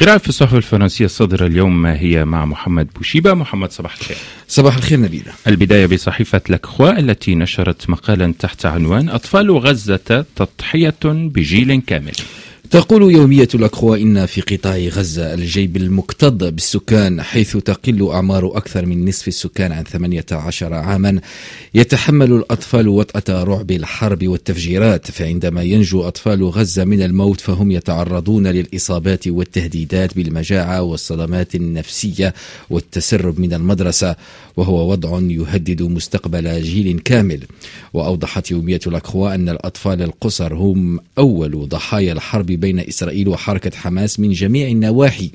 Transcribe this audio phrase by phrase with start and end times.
[0.00, 3.34] قراءة في الصحف الفرنسية الصادرة اليوم هي مع محمد بوشيبة.
[3.34, 4.16] محمد صباح الخير.
[4.48, 5.32] صباح الخير نبيلة.
[5.46, 12.12] البداية بصحيفة لاكخوا التي نشرت مقالا تحت عنوان أطفال غزة تضحية بجيل كامل.
[12.74, 19.08] تقول يومية الأكخوا إن في قطاع غزة الجيب المكتظ بالسكان حيث تقل أعمار أكثر من
[19.08, 21.20] نصف السكان عن 18 عاما.
[21.74, 29.28] يتحمل الأطفال وطأة رعب الحرب والتفجيرات فعندما ينجو أطفال غزة من الموت فهم يتعرضون للإصابات
[29.28, 32.34] والتهديدات بالمجاعة والصدمات النفسية
[32.70, 34.16] والتسرب من المدرسة
[34.56, 37.40] وهو وضع يهدد مستقبل جيل كامل.
[37.92, 44.30] وأوضحت يومية الأكخوا أن الأطفال القصر هم أول ضحايا الحرب بين إسرائيل وحركة حماس من
[44.32, 45.30] جميع النواحي.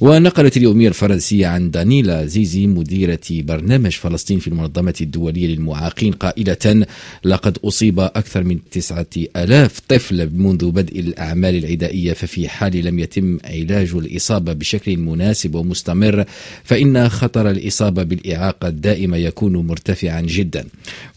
[0.00, 6.86] ونقلت اليومية الفرنسية عن دانيلا زيزي مديرة برنامج فلسطين في المنظمة الدولية للمعاقين قائلة
[7.24, 9.06] لقد أصيب أكثر من تسعة
[9.36, 16.24] ألاف طفل منذ بدء الأعمال العدائية ففي حال لم يتم علاج الإصابة بشكل مناسب ومستمر
[16.64, 20.64] فإن خطر الإصابة بالإعاقة الدائمة يكون مرتفعا جدا.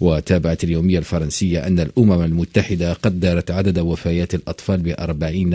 [0.02, 5.47] وتابعت اليومية الفرنسية أن الأمم المتحدة قدرت عدد وفيات الأطفال بأربعين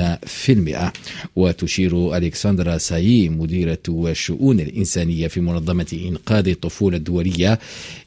[1.37, 7.59] وتشير ألكسندرا سايي مديرة الشؤون الإنسانية في منظمة إنقاذ الطفولة الدولية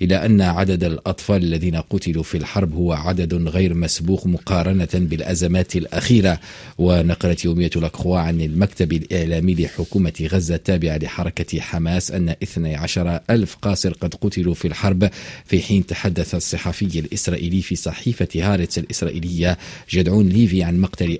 [0.01, 6.39] إلى أن عدد الأطفال الذين قتلوا في الحرب هو عدد غير مسبوق مقارنة بالأزمات الأخيرة.
[6.77, 13.93] ونقلت يومية الأكخوا عن المكتب الإعلامي لحكومة غزة التابعة لحركة حماس أن 12 ألف قاصر
[13.93, 15.09] قد قتلوا في الحرب.
[15.45, 19.57] في حين تحدث الصحفي الإسرائيلي في صحيفة هارتس الإسرائيلية
[19.89, 21.17] جدعون ليفي عن مقتل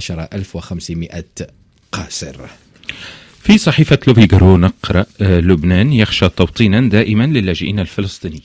[0.00, 1.24] 11500
[1.92, 2.36] قاصر.
[3.42, 8.42] في صحيفة لوفيغارو نقرأ آه، لبنان يخشى توطينا دائما للاجئين الفلسطينيين.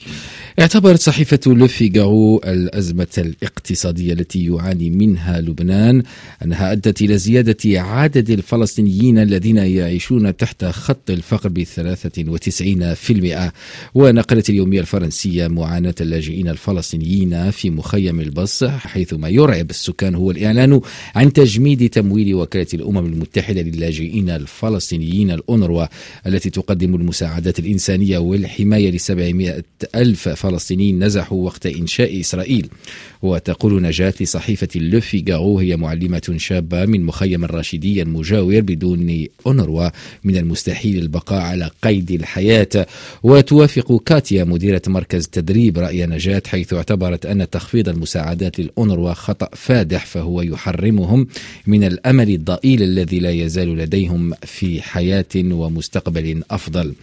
[0.59, 6.03] اعتبرت صحيفة لوفيغارو الأزمة الاقتصادية التي يعاني منها لبنان
[6.43, 11.49] أنها أدت إلى زيادة عدد الفلسطينيين الذين يعيشون تحت خط الفقر
[12.93, 13.53] في المئة.
[13.95, 20.81] ونقلت اليومية الفرنسية معاناة اللاجئين الفلسطينيين في مخيم البص حيث ما يرعب السكان هو الإعلان
[21.15, 25.85] عن تجميد تمويل وكالة الأمم المتحدة للاجئين الفلسطينيين الأونروا
[26.27, 29.63] التي تقدم المساعدات الإنسانية والحماية لسبعمائة
[29.95, 32.67] ألف فلسطينيين نزحوا وقت إنشاء إسرائيل.
[33.21, 39.89] وتقول نجاة لصحيفة لوفيغارو هي معلمة شابة من مخيم الراشدية المجاور بدون أونروا
[40.23, 42.87] من المستحيل البقاء على قيد الحياة.
[43.23, 50.05] وتوافق كاتيا مديرة مركز تدريب رأي نجاة حيث اعتبرت أن تخفيض المساعدات للأونروا خطأ فادح
[50.05, 51.27] فهو يحرمهم
[51.67, 56.93] من الأمل الضئيل الذي لا يزال لديهم في حياة ومستقبل أفضل.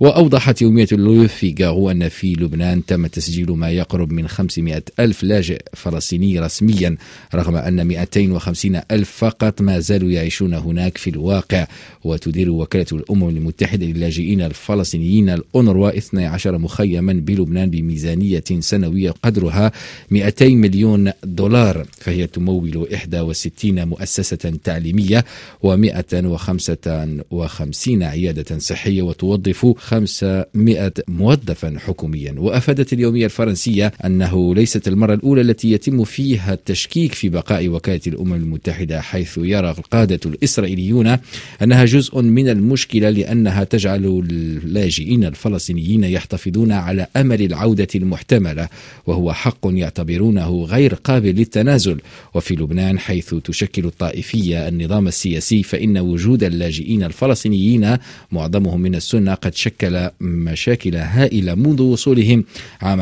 [0.00, 6.40] وأوضحت يومية لوفيغارو أن في لبنان تم تسجيل ما يقرب من 500 ألف لاجئ فلسطيني
[6.40, 6.96] رسميا
[7.34, 11.66] رغم أن 250 ألف فقط ما زالوا يعيشون هناك في الواقع.
[12.04, 19.72] وتدير وكالة الأمم المتحدة للاجئين الفلسطينيين الأونروا 12 مخيما بلبنان بميزانية سنوية قدرها
[20.10, 21.86] 200 مليون دولار.
[21.98, 25.24] فهي تمول 61 مؤسسة تعليمية
[25.66, 32.34] و155 عيادة صحية وتوظف 500 موظفا حكوميا.
[32.78, 38.34] وأفادت اليومية الفرنسية أنه ليست المرة الأولى التي يتم فيها التشكيك في بقاء وكالة الأمم
[38.34, 41.16] المتحدة حيث يرى القادة الإسرائيليون
[41.62, 48.68] أنها جزء من المشكلة لأنها تجعل اللاجئين الفلسطينيين يحتفظون على أمل العودة المحتملة
[49.06, 52.00] وهو حق يعتبرونه غير قابل للتنازل.
[52.34, 57.96] وفي لبنان حيث تشكل الطائفية النظام السياسي فإن وجود اللاجئين الفلسطينيين
[58.32, 62.44] معظمهم من السنة قد شكل مشاكل هائلة منذ وصولهم
[62.82, 63.00] عام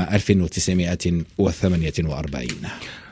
[1.74, 2.68] 1948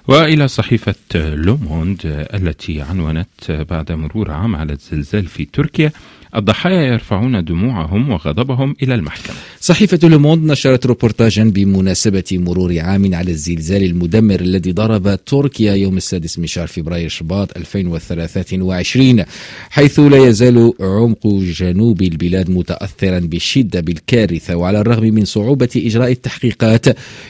[0.09, 2.01] وإلى صحيفة لوموند
[2.35, 5.93] التي عنونت بعد مرور عام على الزلزال في تركيا
[6.37, 9.37] الضحايا يرفعون دموعهم وغضبهم إلى المحكمة.
[9.61, 16.39] صحيفة لوموند نشرت روبورتاجا بمناسبة مرور عام على الزلزال المدمر الذي ضرب تركيا يوم السادس
[16.39, 19.25] من شهر فبراير شباط 2023
[19.71, 26.87] حيث لا يزال عمق جنوب البلاد متأثرا بشدة بالكارثة وعلى الرغم من صعوبة إجراء التحقيقات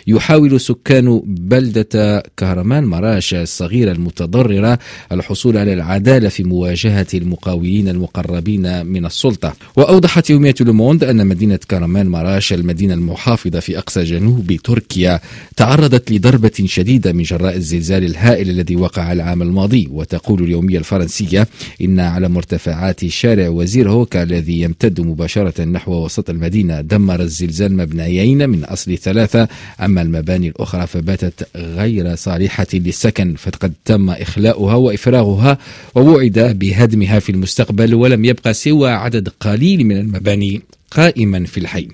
[0.06, 2.22] يحاول سكان بلدة
[2.64, 4.78] كهرمان مراش الصغيرة المتضررة
[5.12, 9.55] الحصول على العدالة في مواجهة المقاولين المقربين من السلطة.
[9.76, 15.20] وأوضحت يومية لوموند أن مدينة كارمان مراش المدينة المحافظة في أقصى جنوب تركيا
[15.56, 19.88] تعرضت لضربة شديدة من جراء الزلزال الهائل الذي وقع العام الماضي.
[19.90, 21.49] وتقول اليومية الفرنسية
[21.82, 28.49] إن على مرتفعات شارع وزير هوكا الذي يمتد مباشرة نحو وسط المدينة دمر الزلزال مبنيين
[28.49, 29.49] من أصل ثلاثة
[29.81, 32.53] أما المباني الأخرى فباتت غير صالحة.
[32.54, 35.58] صالحة للسكن فقد تم إخلاؤها وإفراغها
[35.94, 41.88] ووعد بهدمها في المستقبل ولم يبقى سوى عدد قليل من المباني قائما في الحي.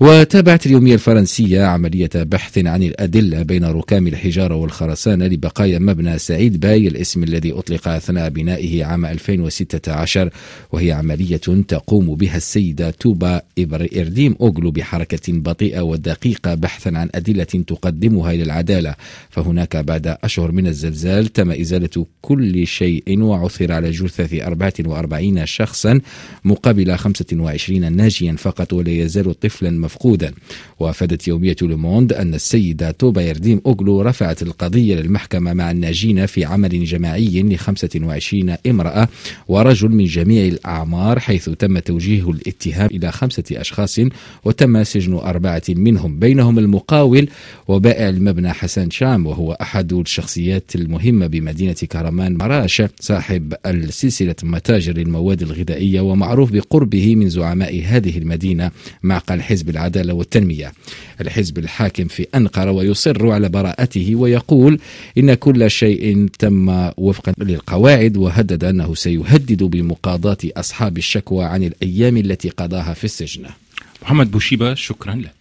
[0.00, 6.88] وتابعت اليومية الفرنسية عملية بحث عن الأدلة بين ركام الحجارة والخرسانة لبقايا مبنى سعيد باي
[6.88, 10.30] الاسم الذي أطلق أثناء بنائه عام 2016
[10.72, 11.36] وهي عملية
[11.68, 18.42] تقوم بها السيدة توبا إبر إرديم أوغلو بحركة بطيئة ودقيقة بحثا عن أدلة تقدمها إلى
[18.42, 18.94] العدالة.
[19.30, 26.00] فهناك بعد أشهر من الزلزال تم إزالة كل شيء وعثر على جثث 44 شخصا
[26.44, 30.32] مقابل 25 ناجيا فقط ولا يزال طفلا مفقودا
[30.80, 36.84] وأفادت يومية لوموند أن السيدة توبا يرديم أوغلو رفعت القضية للمحكمة مع الناجين في عمل
[36.84, 39.08] جماعي ل 25 امرأة
[39.48, 44.00] ورجل من جميع الأعمار حيث تم توجيه الاتهام إلى خمسة أشخاص
[44.44, 46.18] وتم سجن أربعة منهم.
[46.18, 47.28] بينهم المقاول
[47.68, 55.42] وبائع المبنى حسن شام وهو أحد الشخصيات المهمة بمدينة كرمان مراش صاحب السلسلة متاجر المواد
[55.42, 58.70] الغذائية ومعروف بقربه من زعماء هذه المدينة
[59.02, 60.72] معقل حزب العدالة والتنمية.
[61.20, 64.78] الحزب الحاكم في أنقرة ويصر على براءته ويقول
[65.18, 72.48] إن كل شيء تم وفقا للقواعد وهدد أنه سيهدد بمقاضاة أصحاب الشكوى عن الأيام التي
[72.48, 73.44] قضاها في السجن.
[74.02, 75.34] محمد بوشيبة شكرا لك.